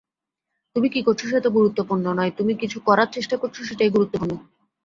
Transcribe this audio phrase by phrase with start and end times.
[0.75, 4.33] তুমি কি করছ সেটা গুরুত্বপূর্ণ নয় তুমি কিছু করার চেষ্টা করছো সেটাই গুরুত্বপূর্ণ।